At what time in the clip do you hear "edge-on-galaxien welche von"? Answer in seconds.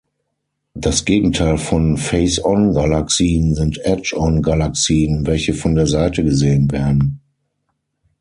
3.85-5.75